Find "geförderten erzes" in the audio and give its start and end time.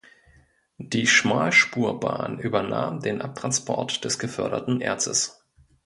4.17-5.45